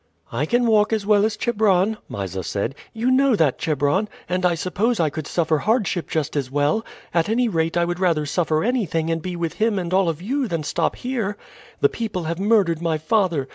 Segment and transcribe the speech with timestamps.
[0.31, 2.73] "I can walk as well as Chebron," Mysa said.
[2.91, 4.09] "You know that, Chebron.
[4.27, 6.83] And I suppose I could suffer hardship just as well.
[7.13, 10.19] At any rate, I would rather suffer anything and be with him and all of
[10.19, 11.37] you than stop here.
[11.81, 13.47] The people have murdered my father.